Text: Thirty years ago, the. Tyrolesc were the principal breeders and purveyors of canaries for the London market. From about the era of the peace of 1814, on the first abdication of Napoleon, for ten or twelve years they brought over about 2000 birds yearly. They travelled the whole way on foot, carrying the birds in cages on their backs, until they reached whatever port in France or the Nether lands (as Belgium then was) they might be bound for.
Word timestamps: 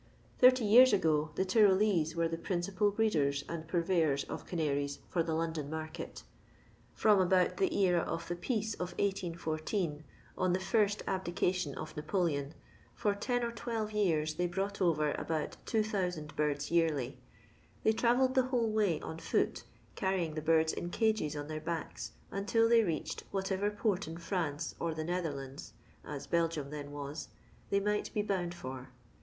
Thirty 0.39 0.65
years 0.65 0.93
ago, 0.93 1.29
the. 1.35 1.45
Tyrolesc 1.45 2.15
were 2.15 2.27
the 2.27 2.35
principal 2.39 2.89
breeders 2.89 3.43
and 3.47 3.67
purveyors 3.67 4.23
of 4.23 4.47
canaries 4.47 4.97
for 5.09 5.21
the 5.21 5.35
London 5.35 5.69
market. 5.69 6.23
From 6.95 7.19
about 7.21 7.57
the 7.57 7.71
era 7.81 7.99
of 8.01 8.27
the 8.27 8.35
peace 8.35 8.73
of 8.73 8.93
1814, 8.97 10.03
on 10.35 10.53
the 10.53 10.59
first 10.59 11.03
abdication 11.05 11.75
of 11.75 11.95
Napoleon, 11.95 12.55
for 12.95 13.13
ten 13.13 13.43
or 13.43 13.51
twelve 13.51 13.91
years 13.91 14.33
they 14.33 14.47
brought 14.47 14.81
over 14.81 15.11
about 15.11 15.57
2000 15.67 16.35
birds 16.35 16.71
yearly. 16.71 17.19
They 17.83 17.91
travelled 17.93 18.33
the 18.33 18.47
whole 18.47 18.71
way 18.71 18.99
on 19.01 19.19
foot, 19.19 19.65
carrying 19.93 20.33
the 20.33 20.41
birds 20.41 20.73
in 20.73 20.89
cages 20.89 21.35
on 21.35 21.47
their 21.47 21.61
backs, 21.61 22.13
until 22.31 22.67
they 22.67 22.83
reached 22.83 23.23
whatever 23.29 23.69
port 23.69 24.07
in 24.07 24.17
France 24.17 24.73
or 24.79 24.95
the 24.95 25.03
Nether 25.03 25.31
lands 25.31 25.73
(as 26.03 26.25
Belgium 26.25 26.71
then 26.71 26.89
was) 26.91 27.27
they 27.69 27.79
might 27.79 28.11
be 28.15 28.23
bound 28.23 28.55
for. 28.55 28.89